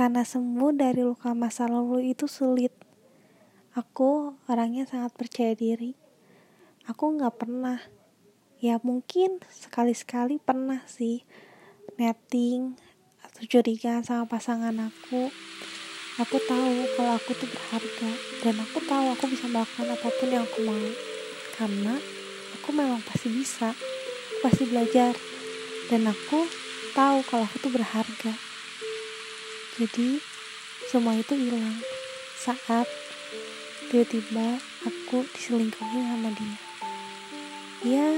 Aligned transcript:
Karena 0.00 0.24
sembuh 0.24 0.72
dari 0.72 1.04
luka 1.04 1.36
masa 1.36 1.68
lalu 1.68 2.16
itu 2.16 2.24
sulit. 2.24 2.72
Aku 3.76 4.32
orangnya 4.48 4.88
sangat 4.88 5.12
percaya 5.12 5.52
diri. 5.52 5.92
Aku 6.88 7.20
nggak 7.20 7.36
pernah. 7.36 7.76
Ya 8.64 8.80
mungkin 8.80 9.44
sekali-sekali 9.52 10.40
pernah 10.40 10.80
sih 10.88 11.20
netting 12.00 12.80
atau 13.20 13.44
curiga 13.44 14.00
sama 14.00 14.24
pasangan 14.24 14.72
aku. 14.88 15.28
Aku 16.16 16.36
tahu 16.48 16.96
kalau 16.96 17.20
aku 17.20 17.36
tuh 17.36 17.52
berharga 17.52 18.10
dan 18.40 18.56
aku 18.56 18.80
tahu 18.88 19.04
aku 19.12 19.28
bisa 19.28 19.52
melakukan 19.52 19.84
apa 19.84 20.08
pun 20.16 20.28
yang 20.32 20.48
aku 20.48 20.64
mau. 20.64 20.88
Karena 21.60 22.00
aku 22.56 22.72
memang 22.72 23.04
pasti 23.04 23.28
bisa. 23.28 23.76
Aku 23.76 24.48
pasti 24.48 24.64
belajar 24.64 25.12
dan 25.92 26.08
aku 26.08 26.48
tahu 26.96 27.20
kalau 27.28 27.44
aku 27.44 27.68
tuh 27.68 27.72
berharga 27.76 28.48
jadi 29.80 30.20
semua 30.92 31.16
itu 31.16 31.32
hilang 31.32 31.80
saat 32.36 32.84
tiba-tiba 33.88 34.60
aku 34.84 35.24
diselingkuhin 35.32 36.04
sama 36.04 36.28
dia. 36.36 36.58
Ya 37.80 38.08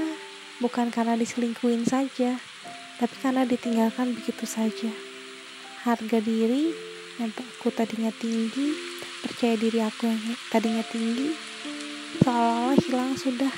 bukan 0.59 0.91
karena 0.91 1.15
diselingkuhin 1.15 1.87
saja 1.87 2.35
tapi 2.99 3.15
karena 3.23 3.47
ditinggalkan 3.47 4.11
begitu 4.11 4.43
saja. 4.43 4.91
Harga 5.87 6.19
diri 6.19 6.75
yang 7.15 7.31
aku 7.31 7.71
tadinya 7.71 8.11
tinggi 8.11 8.75
percaya 9.23 9.55
diri 9.55 9.79
aku 9.79 10.11
yang 10.11 10.19
tadinya 10.51 10.83
tinggi 10.91 11.31
seolah-olah 12.19 12.75
hilang 12.75 13.15
sudah 13.15 13.55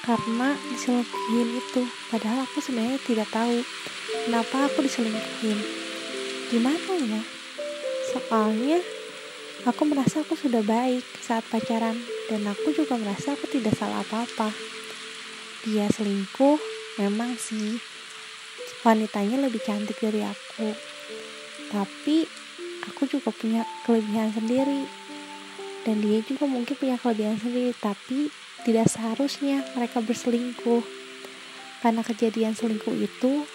karena 0.00 0.56
diselingkuhin 0.72 1.60
itu. 1.60 1.84
Padahal 2.08 2.48
aku 2.48 2.64
sebenarnya 2.64 2.96
tidak 3.04 3.28
tahu 3.28 3.60
kenapa 4.24 4.72
aku 4.72 4.88
diselingkuhin 4.88 5.81
gimana 6.52 6.92
ya? 7.00 7.22
Soalnya 8.12 8.84
aku 9.64 9.88
merasa 9.88 10.20
aku 10.20 10.36
sudah 10.36 10.60
baik 10.60 11.00
saat 11.24 11.48
pacaran 11.48 11.96
dan 12.28 12.44
aku 12.44 12.76
juga 12.76 13.00
merasa 13.00 13.32
aku 13.32 13.48
tidak 13.48 13.72
salah 13.72 14.04
apa-apa. 14.04 14.52
Dia 15.64 15.88
selingkuh 15.88 16.60
memang 17.00 17.40
sih. 17.40 17.80
Wanitanya 18.84 19.48
lebih 19.48 19.64
cantik 19.64 19.96
dari 19.96 20.20
aku. 20.28 20.76
Tapi 21.72 22.28
aku 22.84 23.08
juga 23.08 23.32
punya 23.32 23.64
kelebihan 23.88 24.28
sendiri. 24.36 24.84
Dan 25.88 26.04
dia 26.04 26.20
juga 26.20 26.44
mungkin 26.44 26.76
punya 26.76 27.00
kelebihan 27.00 27.40
sendiri 27.40 27.72
tapi 27.80 28.28
tidak 28.68 28.92
seharusnya 28.92 29.64
mereka 29.72 30.04
berselingkuh. 30.04 30.84
Karena 31.80 32.04
kejadian 32.04 32.52
selingkuh 32.54 32.94
itu, 32.94 33.48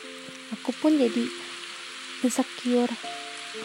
aku 0.52 0.72
pun 0.82 0.98
jadi 0.98 1.47
insecure. 2.22 2.94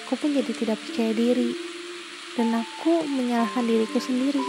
Aku 0.05 0.17
pun 0.17 0.33
jadi 0.33 0.53
tidak 0.53 0.81
percaya 0.81 1.13
diri. 1.13 1.53
Dan 2.33 2.57
aku 2.57 3.05
menyalahkan 3.05 3.65
diriku 3.69 4.01
sendiri. 4.01 4.41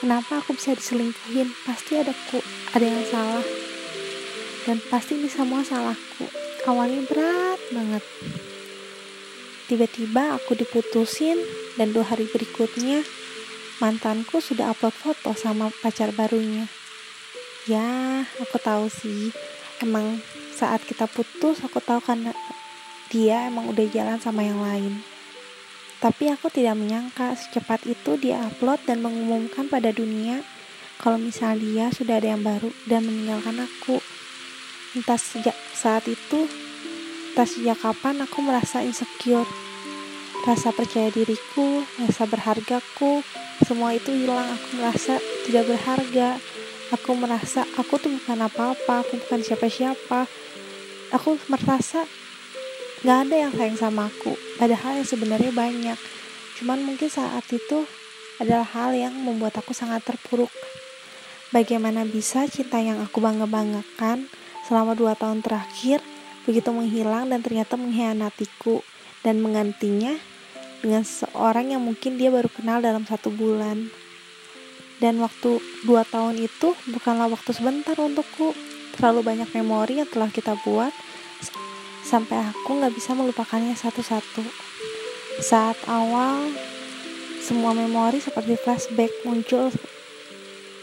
Kenapa 0.00 0.40
aku 0.40 0.56
bisa 0.56 0.72
diselingkuhin? 0.72 1.52
Pasti 1.68 2.00
ada 2.00 2.14
ku, 2.32 2.40
ada 2.72 2.86
yang 2.86 3.04
salah. 3.10 3.44
Dan 4.64 4.80
pasti 4.88 5.20
ini 5.20 5.28
semua 5.28 5.60
salahku. 5.64 6.28
Awalnya 6.64 7.04
berat 7.08 7.60
banget. 7.72 8.04
Tiba-tiba 9.68 10.40
aku 10.40 10.56
diputusin 10.56 11.36
dan 11.76 11.92
dua 11.92 12.08
hari 12.08 12.24
berikutnya 12.24 13.04
mantanku 13.84 14.40
sudah 14.40 14.72
upload 14.72 14.96
foto 14.96 15.36
sama 15.36 15.68
pacar 15.84 16.10
barunya. 16.16 16.64
Ya, 17.68 18.24
aku 18.40 18.56
tahu 18.56 18.88
sih. 18.88 19.28
Emang 19.84 20.24
saat 20.56 20.82
kita 20.88 21.04
putus, 21.04 21.60
aku 21.62 21.78
tahu 21.84 22.00
karena 22.00 22.32
dia 23.08 23.48
emang 23.48 23.68
udah 23.72 23.86
jalan 23.88 24.20
sama 24.20 24.44
yang 24.44 24.60
lain. 24.60 25.02
Tapi 25.98 26.30
aku 26.30 26.46
tidak 26.52 26.78
menyangka 26.78 27.34
secepat 27.34 27.82
itu 27.88 28.14
dia 28.20 28.38
upload 28.46 28.78
dan 28.86 29.02
mengumumkan 29.02 29.66
pada 29.66 29.90
dunia 29.90 30.46
kalau 31.02 31.18
misal 31.18 31.58
dia 31.58 31.90
sudah 31.90 32.22
ada 32.22 32.38
yang 32.38 32.44
baru 32.46 32.70
dan 32.86 33.02
meninggalkan 33.02 33.58
aku. 33.58 33.98
Entah 34.94 35.18
sejak 35.18 35.56
saat 35.74 36.06
itu, 36.06 36.46
entah 37.34 37.48
sejak 37.48 37.78
kapan 37.82 38.22
aku 38.22 38.38
merasa 38.40 38.80
insecure. 38.86 39.46
Rasa 40.46 40.70
percaya 40.70 41.10
diriku, 41.10 41.82
rasa 41.98 42.24
berhargaku, 42.24 43.26
semua 43.66 43.90
itu 43.90 44.14
hilang 44.14 44.46
aku 44.54 44.68
merasa 44.78 45.18
tidak 45.42 45.66
berharga 45.66 46.38
aku 46.94 47.10
merasa 47.18 47.66
aku 47.74 47.98
tuh 47.98 48.14
bukan 48.14 48.38
apa-apa 48.46 49.02
aku 49.02 49.18
bukan 49.26 49.40
siapa-siapa 49.42 50.30
aku 51.10 51.36
merasa 51.50 52.06
gak 53.06 53.28
ada 53.28 53.36
yang 53.46 53.52
sayang 53.54 53.78
sama 53.78 54.10
aku 54.10 54.34
padahal 54.56 55.02
yang 55.02 55.08
sebenarnya 55.08 55.52
banyak 55.54 55.98
cuman 56.58 56.78
mungkin 56.82 57.06
saat 57.06 57.46
itu 57.50 57.86
adalah 58.38 58.66
hal 58.66 58.94
yang 58.94 59.14
membuat 59.14 59.58
aku 59.58 59.74
sangat 59.74 60.02
terpuruk 60.06 60.50
bagaimana 61.54 62.06
bisa 62.06 62.46
cinta 62.50 62.78
yang 62.82 62.98
aku 63.02 63.18
bangga-banggakan 63.22 64.26
selama 64.66 64.98
dua 64.98 65.14
tahun 65.14 65.42
terakhir 65.42 66.02
begitu 66.48 66.72
menghilang 66.72 67.28
dan 67.28 67.44
ternyata 67.44 67.76
mengkhianatiku 67.76 68.80
dan 69.20 69.44
menggantinya 69.44 70.16
dengan 70.78 71.02
seseorang 71.02 71.74
yang 71.74 71.82
mungkin 71.82 72.16
dia 72.16 72.30
baru 72.30 72.46
kenal 72.50 72.78
dalam 72.78 73.02
satu 73.02 73.34
bulan. 73.34 73.90
Dan 74.98 75.22
waktu 75.22 75.62
dua 75.86 76.02
tahun 76.02 76.42
itu 76.42 76.74
bukanlah 76.90 77.30
waktu 77.30 77.50
sebentar 77.54 77.94
untukku. 77.98 78.54
Terlalu 78.98 79.20
banyak 79.22 79.48
memori 79.54 80.02
yang 80.02 80.10
telah 80.10 80.26
kita 80.26 80.58
buat 80.66 80.90
sampai 82.08 82.40
aku 82.40 82.80
nggak 82.80 82.96
bisa 82.96 83.12
melupakannya 83.12 83.76
satu-satu. 83.76 84.40
Saat 85.44 85.76
awal, 85.84 86.48
semua 87.44 87.76
memori 87.76 88.16
seperti 88.24 88.56
flashback 88.56 89.12
muncul 89.28 89.68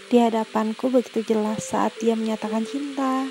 di 0.05 0.21
hadapanku 0.21 0.93
begitu 0.93 1.25
jelas 1.25 1.65
saat 1.73 1.97
dia 1.97 2.13
menyatakan 2.13 2.61
cinta, 2.61 3.25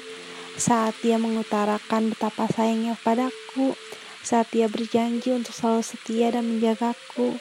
saat 0.59 0.99
dia 1.07 1.23
mengutarakan 1.23 2.11
betapa 2.11 2.51
sayangnya 2.51 2.99
padaku, 2.99 3.79
saat 4.27 4.51
dia 4.51 4.67
berjanji 4.67 5.31
untuk 5.31 5.55
selalu 5.55 5.87
setia 5.87 6.35
dan 6.35 6.51
menjagaku. 6.51 7.39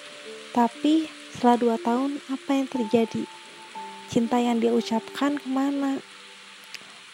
Tapi 0.53 1.09
setelah 1.34 1.58
dua 1.58 1.78
tahun, 1.81 2.22
apa 2.30 2.50
yang 2.53 2.70
terjadi? 2.70 3.25
Cinta 4.06 4.38
yang 4.38 4.62
dia 4.62 4.70
ucapkan 4.70 5.41
ke 5.41 5.50
mana? 5.50 5.97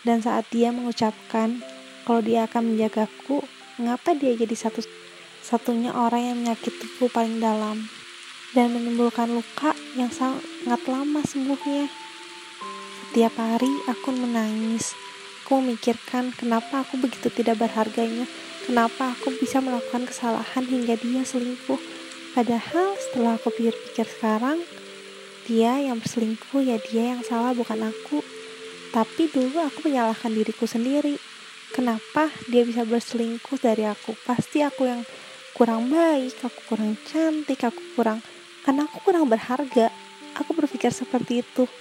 Dan 0.03 0.19
saat 0.19 0.44
dia 0.51 0.75
mengucapkan 0.75 1.63
kalau 2.09 2.25
dia 2.25 2.49
akan 2.49 2.73
menjagaku, 2.73 3.45
mengapa 3.77 4.17
dia 4.17 4.33
jadi 4.33 4.57
satu 4.57 4.81
satunya 5.45 5.93
orang 5.93 6.33
yang 6.33 6.37
menyakitiku 6.41 7.05
paling 7.13 7.37
dalam 7.37 7.85
dan 8.57 8.73
menimbulkan 8.73 9.29
luka 9.29 9.77
yang 9.93 10.09
sangat 10.09 10.81
lama 10.89 11.21
sembuhnya. 11.21 11.85
Setiap 13.13 13.37
hari 13.37 13.69
aku 13.85 14.09
menangis. 14.09 14.97
Aku 15.45 15.61
memikirkan 15.61 16.33
kenapa 16.33 16.81
aku 16.81 16.97
begitu 16.97 17.29
tidak 17.29 17.61
berharganya 17.61 18.25
Kenapa 18.69 19.17
aku 19.17 19.33
bisa 19.33 19.65
melakukan 19.65 20.05
kesalahan 20.05 20.61
hingga 20.61 20.93
dia 21.01 21.25
selingkuh? 21.25 21.81
Padahal 22.37 22.93
setelah 23.01 23.41
aku 23.41 23.49
pikir-pikir 23.49 24.05
sekarang, 24.05 24.61
dia 25.49 25.81
yang 25.81 25.97
berselingkuh 25.97 26.61
ya 26.61 26.77
dia 26.77 27.17
yang 27.17 27.25
salah 27.25 27.57
bukan 27.57 27.89
aku. 27.89 28.21
Tapi 28.93 29.25
dulu 29.33 29.57
aku 29.57 29.89
menyalahkan 29.89 30.29
diriku 30.29 30.69
sendiri. 30.69 31.17
Kenapa 31.79 32.28
dia 32.51 32.67
bisa 32.67 32.84
berselingkuh 32.84 33.56
dari 33.56 33.88
aku? 33.88 34.12
Pasti 34.28 34.59
aku 34.59 34.84
yang 34.84 35.00
kurang 35.56 35.88
baik, 35.88 36.35
aku 36.44 36.59
kurang 36.67 37.00
cantik, 37.07 37.56
aku 37.63 37.79
kurang 37.95 38.19
karena 38.67 38.84
aku 38.84 39.00
kurang 39.00 39.31
berharga. 39.31 39.88
Aku 40.35 40.51
berpikir 40.51 40.91
seperti 40.91 41.39
itu. 41.39 41.72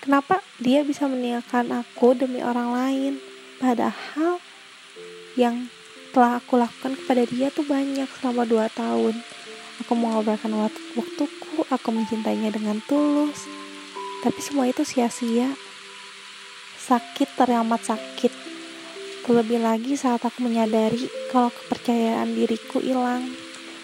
Kenapa 0.00 0.40
dia 0.56 0.80
bisa 0.88 1.04
meninggalkan 1.04 1.68
aku 1.76 2.16
demi 2.16 2.40
orang 2.40 2.72
lain? 2.72 3.12
Padahal 3.60 4.40
yang 5.36 5.68
telah 6.16 6.40
aku 6.40 6.56
lakukan 6.56 6.96
kepada 6.96 7.28
dia 7.28 7.52
tuh 7.52 7.68
banyak 7.68 8.08
selama 8.08 8.48
dua 8.48 8.72
tahun. 8.72 9.20
Aku 9.84 9.92
mengorbankan 10.00 10.72
waktuku, 10.96 11.60
aku 11.68 11.88
mencintainya 11.92 12.48
dengan 12.48 12.80
tulus. 12.88 13.44
Tapi 14.24 14.40
semua 14.40 14.64
itu 14.64 14.80
sia-sia. 14.80 15.52
Sakit 16.80 17.36
teramat 17.36 17.84
sakit. 17.84 18.53
Terlebih 19.24 19.64
lagi 19.64 19.96
saat 19.96 20.20
aku 20.20 20.44
menyadari 20.44 21.08
kalau 21.32 21.48
kepercayaan 21.48 22.36
diriku 22.36 22.78
hilang. 22.78 23.24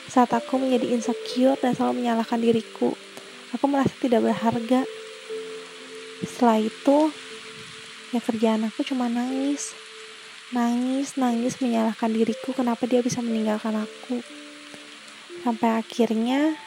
Saat 0.06 0.36
aku 0.36 0.60
menjadi 0.60 0.92
insecure 0.92 1.56
dan 1.56 1.72
selalu 1.72 2.04
menyalahkan 2.04 2.36
diriku. 2.36 2.92
Aku 3.56 3.64
merasa 3.64 3.96
tidak 3.98 4.20
berharga. 4.20 4.84
Setelah 6.20 6.60
itu, 6.60 7.08
ya 8.10 8.18
kerjaan 8.18 8.66
aku 8.66 8.82
cuma 8.82 9.06
nangis 9.06 9.70
nangis 10.50 11.14
nangis 11.14 11.62
menyalahkan 11.62 12.10
diriku 12.10 12.50
kenapa 12.50 12.82
dia 12.90 13.06
bisa 13.06 13.22
meninggalkan 13.22 13.86
aku 13.86 14.18
sampai 15.46 15.78
akhirnya 15.78 16.58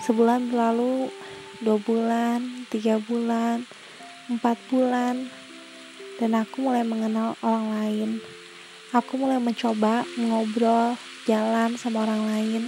sebulan 0.00 0.48
berlalu 0.48 1.12
dua 1.60 1.76
bulan 1.84 2.64
tiga 2.72 2.96
bulan 2.96 3.68
empat 4.32 4.56
bulan 4.72 5.28
dan 6.20 6.36
aku 6.36 6.60
mulai 6.60 6.84
mengenal 6.84 7.32
orang 7.40 7.66
lain. 7.80 8.10
Aku 8.92 9.16
mulai 9.16 9.40
mencoba 9.40 10.04
mengobrol 10.20 11.00
jalan 11.24 11.80
sama 11.80 12.04
orang 12.04 12.28
lain. 12.28 12.62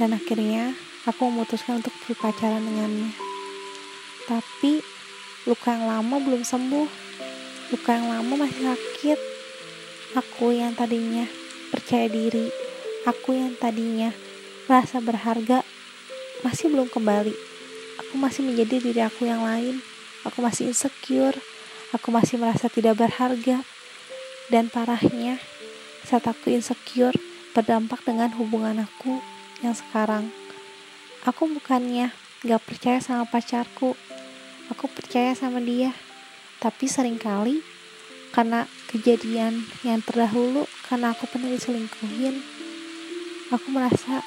Dan 0.00 0.16
akhirnya 0.16 0.72
aku 1.04 1.28
memutuskan 1.28 1.84
untuk 1.84 1.92
berpacaran 2.08 2.64
dengannya. 2.64 3.12
Tapi 4.24 4.80
luka 5.44 5.76
yang 5.76 5.84
lama 5.84 6.16
belum 6.16 6.40
sembuh. 6.40 6.88
Luka 7.76 7.90
yang 7.92 8.08
lama 8.08 8.32
masih 8.40 8.72
sakit. 8.72 9.18
Aku 10.16 10.56
yang 10.56 10.72
tadinya 10.72 11.28
percaya 11.68 12.08
diri. 12.08 12.48
Aku 13.04 13.36
yang 13.36 13.52
tadinya 13.60 14.16
merasa 14.64 14.96
berharga 15.04 15.60
masih 16.40 16.72
belum 16.72 16.88
kembali. 16.88 17.36
Aku 18.00 18.16
masih 18.16 18.48
menjadi 18.48 18.80
diri 18.80 19.00
aku 19.04 19.28
yang 19.28 19.44
lain. 19.44 19.84
Aku 20.24 20.40
masih 20.40 20.72
insecure 20.72 21.36
aku 21.94 22.08
masih 22.14 22.40
merasa 22.40 22.66
tidak 22.66 22.98
berharga. 22.98 23.62
Dan 24.50 24.66
parahnya 24.66 25.38
saat 26.02 26.26
aku 26.26 26.50
insecure 26.50 27.14
berdampak 27.54 28.02
dengan 28.02 28.34
hubungan 28.34 28.82
aku 28.82 29.22
yang 29.62 29.78
sekarang. 29.78 30.34
Aku 31.22 31.46
bukannya 31.46 32.10
gak 32.42 32.62
percaya 32.66 32.98
sama 32.98 33.28
pacarku. 33.30 33.94
Aku 34.74 34.90
percaya 34.90 35.34
sama 35.38 35.62
dia. 35.62 35.94
Tapi 36.58 36.90
sering 36.90 37.16
kali 37.16 37.62
karena 38.34 38.66
kejadian 38.90 39.66
yang 39.86 40.02
terdahulu 40.02 40.66
karena 40.86 41.14
aku 41.14 41.26
pernah 41.30 41.50
diselingkuhin 41.50 42.60
aku 43.50 43.66
merasa 43.74 44.22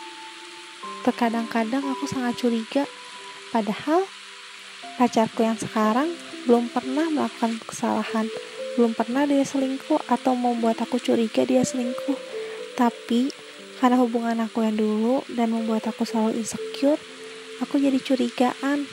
terkadang-kadang 1.07 1.83
aku 1.83 2.05
sangat 2.05 2.35
curiga. 2.35 2.83
Padahal 3.55 4.03
pacarku 4.99 5.47
yang 5.47 5.55
sekarang 5.55 6.11
belum 6.47 6.71
pernah 6.71 7.07
melakukan 7.11 7.59
kesalahan. 7.63 8.27
Belum 8.73 8.97
pernah 8.97 9.29
dia 9.29 9.45
selingkuh 9.45 10.01
atau 10.09 10.33
membuat 10.33 10.81
aku 10.81 10.97
curiga 10.97 11.45
dia 11.45 11.61
selingkuh. 11.61 12.17
Tapi 12.73 13.29
karena 13.77 13.99
hubungan 13.99 14.39
aku 14.41 14.63
yang 14.65 14.79
dulu 14.79 15.21
dan 15.29 15.53
membuat 15.53 15.91
aku 15.91 16.07
selalu 16.07 16.41
insecure 16.41 16.97
aku 17.61 17.77
jadi 17.77 17.99
curigaan. 17.99 18.87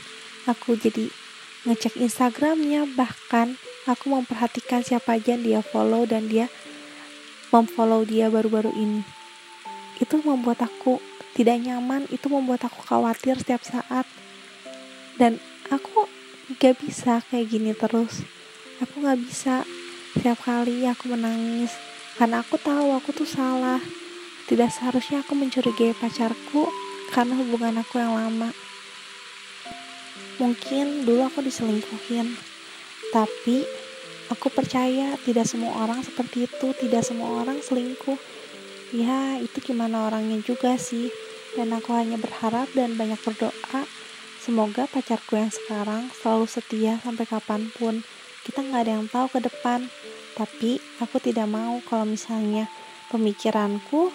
Aku 0.49 0.75
jadi 0.77 1.09
ngecek 1.69 2.01
instagramnya 2.01 2.89
bahkan 2.97 3.61
aku 3.85 4.11
memperhatikan 4.13 4.81
siapa 4.81 5.21
aja 5.21 5.37
yang 5.37 5.45
dia 5.45 5.61
follow 5.61 6.09
dan 6.09 6.27
dia 6.27 6.49
memfollow 7.55 8.03
dia 8.03 8.27
baru-baru 8.27 8.73
ini. 8.75 9.03
Itu 10.01 10.19
membuat 10.25 10.65
aku 10.65 10.99
tidak 11.39 11.63
nyaman 11.63 12.11
itu 12.11 12.27
membuat 12.27 12.67
aku 12.67 12.83
khawatir 12.83 13.39
setiap 13.39 13.63
saat. 13.63 14.05
Dan 15.15 15.39
aku 15.71 16.10
gak 16.59 16.83
bisa 16.83 17.23
kayak 17.31 17.47
gini 17.47 17.71
terus. 17.77 18.27
Aku 18.83 19.07
gak 19.07 19.21
bisa. 19.23 19.63
Setiap 20.11 20.43
kali 20.43 20.83
aku 20.91 21.07
menangis 21.15 21.71
karena 22.19 22.43
aku 22.43 22.59
tahu 22.59 22.91
aku 22.99 23.15
tuh 23.15 23.29
salah. 23.29 23.79
Tidak 24.51 24.67
seharusnya 24.67 25.23
aku 25.23 25.39
mencurigai 25.39 25.95
pacarku 25.95 26.67
karena 27.15 27.39
hubungan 27.39 27.79
aku 27.79 28.03
yang 28.03 28.19
lama. 28.19 28.51
Mungkin 30.43 31.07
dulu 31.07 31.31
aku 31.31 31.47
diselingkuhin 31.47 32.35
tapi 33.15 33.63
aku 34.33 34.51
percaya 34.51 35.15
tidak 35.23 35.47
semua 35.47 35.87
orang 35.87 36.03
seperti 36.03 36.51
itu 36.51 36.75
tidak 36.83 37.07
semua 37.07 37.47
orang 37.47 37.63
selingkuh. 37.63 38.19
Ya 38.91 39.39
itu 39.39 39.63
gimana 39.63 40.11
orangnya 40.11 40.43
juga 40.43 40.75
sih. 40.75 41.15
Dan 41.55 41.71
aku 41.75 41.95
hanya 41.95 42.19
berharap 42.19 42.71
dan 42.75 42.99
banyak 42.99 43.19
berdoa 43.23 43.83
Semoga 44.41 44.89
pacarku 44.89 45.37
yang 45.37 45.53
sekarang 45.53 46.09
selalu 46.17 46.49
setia 46.49 46.97
sampai 47.05 47.29
kapan 47.29 47.69
pun. 47.77 48.01
Kita 48.41 48.65
nggak 48.65 48.81
ada 48.89 48.93
yang 48.97 49.05
tahu 49.05 49.37
ke 49.37 49.45
depan. 49.45 49.85
Tapi 50.33 50.81
aku 50.97 51.21
tidak 51.21 51.45
mau 51.45 51.77
kalau 51.85 52.09
misalnya 52.09 52.65
pemikiranku 53.13 54.09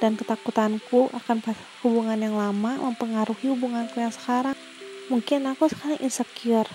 dan 0.00 0.16
ketakutanku 0.16 1.12
akan 1.12 1.44
hubungan 1.84 2.16
yang 2.16 2.40
lama 2.40 2.80
mempengaruhi 2.80 3.52
hubunganku 3.52 4.00
yang 4.00 4.08
sekarang. 4.08 4.56
Mungkin 5.12 5.44
aku 5.52 5.68
sekarang 5.68 6.00
insecure. 6.00 6.72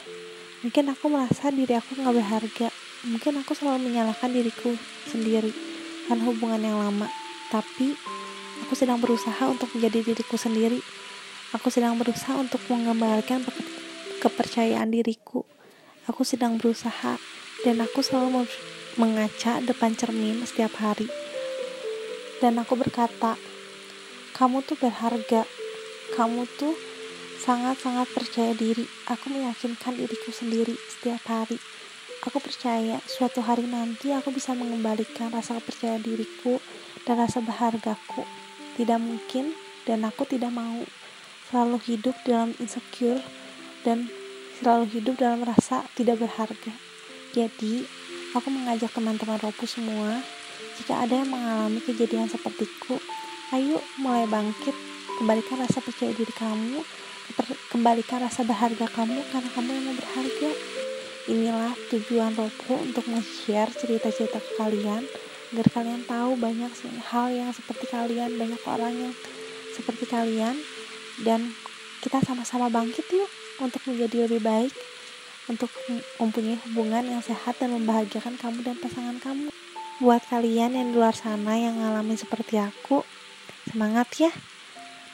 Mungkin 0.62 0.94
aku 0.94 1.10
merasa 1.10 1.50
diri 1.50 1.74
aku 1.74 1.98
nggak 1.98 2.14
berharga. 2.14 2.70
Mungkin 3.10 3.42
aku 3.42 3.58
selalu 3.58 3.90
menyalahkan 3.90 4.30
diriku 4.30 4.78
sendiri 5.10 5.50
karena 6.06 6.24
hubungan 6.30 6.62
yang 6.62 6.78
lama. 6.78 7.10
Tapi 7.50 7.98
aku 8.62 8.78
sedang 8.78 9.02
berusaha 9.02 9.50
untuk 9.50 9.74
menjadi 9.74 10.14
diriku 10.14 10.38
sendiri 10.38 10.78
Aku 11.54 11.70
sedang 11.70 12.02
berusaha 12.02 12.34
untuk 12.34 12.66
mengembalikan 12.66 13.46
kepercayaan 14.18 14.90
diriku. 14.90 15.46
Aku 16.10 16.26
sedang 16.26 16.58
berusaha 16.58 17.22
dan 17.62 17.78
aku 17.78 18.02
selalu 18.02 18.50
mengaca 18.98 19.62
depan 19.62 19.94
cermin 19.94 20.42
setiap 20.50 20.74
hari. 20.82 21.06
Dan 22.42 22.58
aku 22.58 22.74
berkata, 22.74 23.38
kamu 24.34 24.66
tuh 24.66 24.82
berharga. 24.82 25.46
Kamu 26.18 26.50
tuh 26.58 26.74
sangat-sangat 27.46 28.10
percaya 28.18 28.58
diri. 28.58 28.90
Aku 29.06 29.30
meyakinkan 29.30 29.94
diriku 29.94 30.34
sendiri 30.34 30.74
setiap 30.90 31.22
hari. 31.30 31.62
Aku 32.26 32.42
percaya 32.42 32.98
suatu 33.06 33.46
hari 33.46 33.70
nanti 33.70 34.10
aku 34.10 34.34
bisa 34.34 34.58
mengembalikan 34.58 35.30
rasa 35.30 35.62
percaya 35.62 36.02
diriku 36.02 36.58
dan 37.06 37.22
rasa 37.22 37.46
berhargaku. 37.46 38.26
Tidak 38.74 38.98
mungkin 38.98 39.54
dan 39.86 40.02
aku 40.02 40.26
tidak 40.26 40.50
mau 40.50 40.82
selalu 41.54 41.78
hidup 41.86 42.18
dalam 42.26 42.50
insecure 42.58 43.22
dan 43.86 44.10
selalu 44.58 44.90
hidup 44.90 45.22
dalam 45.22 45.46
rasa 45.46 45.86
tidak 45.94 46.26
berharga. 46.26 46.74
Jadi, 47.30 47.86
aku 48.34 48.50
mengajak 48.50 48.90
teman-teman 48.90 49.38
Ropu 49.38 49.70
semua, 49.70 50.18
jika 50.82 51.06
ada 51.06 51.22
yang 51.22 51.30
mengalami 51.30 51.78
kejadian 51.86 52.26
sepertiku, 52.26 52.98
ayo 53.54 53.78
mulai 54.02 54.26
bangkit, 54.26 54.74
kembalikan 55.22 55.62
rasa 55.62 55.78
percaya 55.78 56.10
diri 56.18 56.34
kamu, 56.34 56.82
kembalikan 57.70 58.26
rasa 58.26 58.42
berharga 58.42 58.90
kamu 58.90 59.22
karena 59.30 59.50
kamu 59.54 59.70
yang 59.78 59.94
berharga. 59.94 60.52
Inilah 61.30 61.74
tujuan 61.94 62.34
Ropu 62.34 62.82
untuk 62.82 63.06
men-share 63.06 63.70
cerita-cerita 63.70 64.42
ke 64.42 64.52
kalian, 64.58 65.06
agar 65.54 65.68
kalian 65.70 66.02
tahu 66.10 66.34
banyak 66.34 66.74
hal 67.14 67.30
yang 67.30 67.54
seperti 67.54 67.86
kalian, 67.94 68.42
banyak 68.42 68.62
orang 68.66 68.94
yang 68.98 69.14
seperti 69.78 70.10
kalian 70.10 70.58
dan 71.22 71.54
kita 72.02 72.24
sama-sama 72.26 72.74
bangkit 72.74 73.06
yuk 73.14 73.30
untuk 73.62 73.86
menjadi 73.86 74.26
lebih 74.26 74.42
baik 74.42 74.74
untuk 75.52 75.68
mempunyai 76.20 76.56
hubungan 76.70 77.04
yang 77.04 77.22
sehat 77.24 77.60
dan 77.60 77.76
membahagiakan 77.76 78.40
kamu 78.40 78.64
dan 78.64 78.76
pasangan 78.80 79.18
kamu. 79.20 79.52
Buat 80.00 80.24
kalian 80.32 80.76
yang 80.76 80.88
di 80.92 80.96
luar 80.96 81.16
sana 81.16 81.60
yang 81.60 81.80
ngalamin 81.80 82.16
seperti 82.16 82.60
aku 82.60 83.04
semangat 83.68 84.08
ya. 84.20 84.32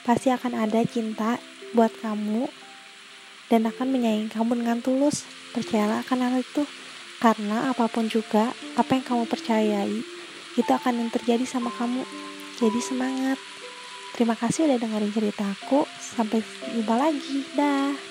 Pasti 0.05 0.29
akan 0.29 0.53
ada 0.55 0.81
cinta 0.85 1.37
buat 1.73 1.93
kamu 2.01 2.49
dan 3.49 3.65
akan 3.69 3.87
menyayangi 3.89 4.29
kamu 4.29 4.61
dengan 4.65 4.79
tulus. 4.81 5.25
Percayalah 5.53 6.05
akan 6.05 6.19
hal 6.29 6.35
itu 6.41 6.63
karena 7.19 7.73
apa 7.73 7.89
pun 7.91 8.07
juga 8.07 8.53
apa 8.79 8.95
yang 8.95 9.05
kamu 9.05 9.23
percayai 9.27 9.97
itu 10.55 10.71
akan 10.71 11.05
yang 11.05 11.09
terjadi 11.09 11.45
sama 11.45 11.73
kamu. 11.73 12.05
Jadi 12.61 12.79
semangat 12.79 13.37
Terima 14.19 14.35
kasih 14.35 14.67
udah 14.67 14.83
dengerin 14.83 15.15
ceritaku. 15.15 15.87
Sampai 15.95 16.43
jumpa 16.75 16.99
lagi. 16.99 17.47
Dah. 17.55 18.08